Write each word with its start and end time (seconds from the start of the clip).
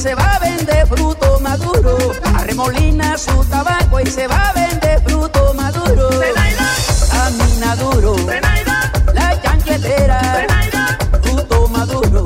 se 0.00 0.14
va 0.14 0.36
a 0.36 0.38
vender 0.38 0.86
fruto 0.86 1.38
maduro. 1.40 1.98
Arremolina 2.34 3.18
su 3.18 3.44
tabaco 3.44 4.00
y 4.00 4.06
se 4.06 4.26
va 4.26 4.48
a 4.48 4.52
vender 4.52 5.02
fruto 5.02 5.52
maduro. 5.54 6.08
Camina 7.10 7.76
duro, 7.76 8.16
la 9.12 9.40
chanquetera, 9.42 10.20
fruto 11.22 11.68
maduro, 11.68 12.24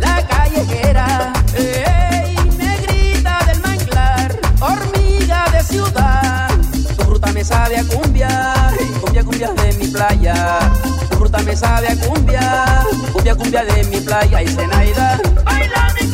la 0.00 0.26
callejera. 0.26 1.32
Ey, 1.54 2.34
negrita 2.58 3.38
del 3.46 3.60
manglar, 3.60 4.36
hormiga 4.60 5.44
de 5.52 5.62
ciudad. 5.62 6.48
Tu 6.96 7.04
fruta 7.04 7.32
me 7.32 7.44
sabe 7.44 7.78
a 7.78 7.84
cumbia, 7.84 8.54
cumbia, 9.00 9.22
cumbia 9.24 9.52
de 9.52 9.72
mi 9.74 9.86
playa. 9.86 10.58
Tu 11.08 11.16
fruta 11.18 11.38
me 11.38 11.56
sabe 11.56 11.88
a 11.88 11.96
cumbia, 11.96 12.84
cumbia, 13.12 13.36
cumbia 13.36 13.64
de 13.64 13.84
mi 13.84 14.00
playa 14.00 14.42
y 14.42 14.48
Zenaida. 14.48 15.20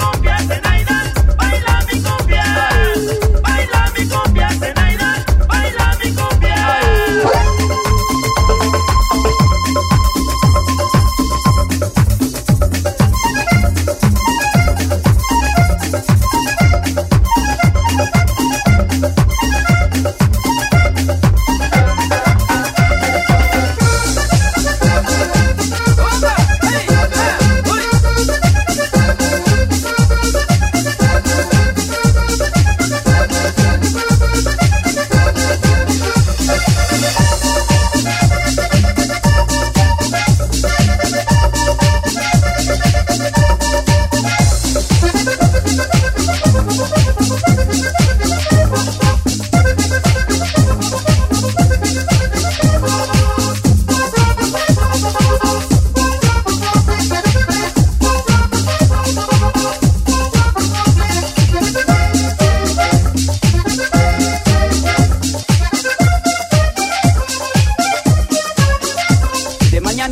don't 0.00 0.29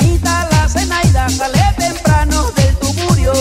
mañanita 0.09 0.49
la 0.51 0.69
cenaida 0.69 1.29
sale 1.29 1.75
temprano 1.77 2.51
del 2.57 2.77
tuburio. 2.77 3.33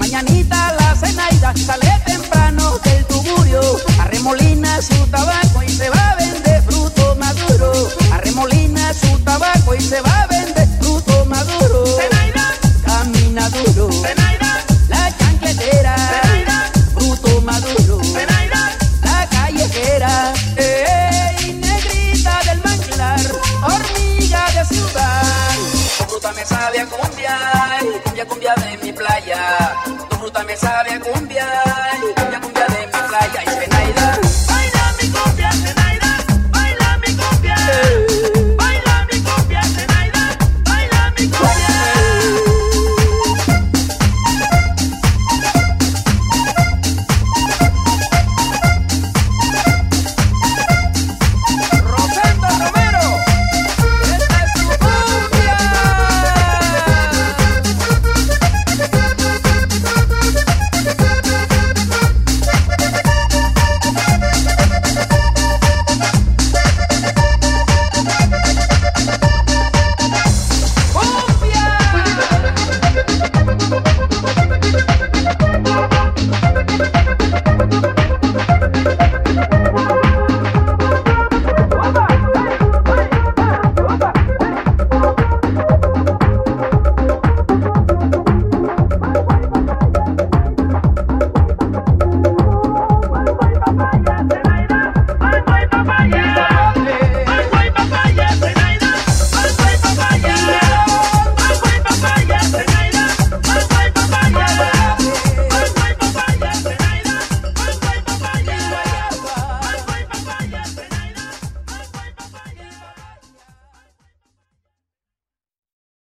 Mañanita 0.00 0.74
la 0.78 0.94
cenaida 0.96 1.54
sale 1.54 2.02
temprano 2.06 2.78
del 2.84 3.04
tuburio. 3.06 3.60
Arremolina 4.00 4.80
su 4.80 5.06
tabaco 5.10 5.33
me 26.44 26.48
sabe 26.48 26.80
a 26.80 26.86
cumbia, 26.86 27.38
cumbia, 28.04 28.26
cumbia 28.26 28.54
de 28.56 28.76
mi 28.78 28.92
playa. 28.92 29.74
Tu 30.10 30.16
fruta 30.16 30.44
me 30.44 30.56
sabe 30.56 30.90
a 30.90 31.00
cumbia, 31.00 31.13